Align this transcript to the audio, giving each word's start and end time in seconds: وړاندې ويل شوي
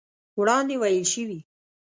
وړاندې 0.39 0.75
ويل 0.81 1.03
شوي 1.13 1.39